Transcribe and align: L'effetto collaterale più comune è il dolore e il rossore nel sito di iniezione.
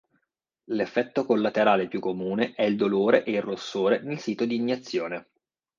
L'effetto 0.71 1.25
collaterale 1.27 1.87
più 1.87 1.99
comune 1.99 2.53
è 2.55 2.63
il 2.63 2.75
dolore 2.75 3.23
e 3.23 3.33
il 3.33 3.43
rossore 3.43 4.01
nel 4.01 4.17
sito 4.17 4.45
di 4.47 4.55
iniezione. 4.55 5.27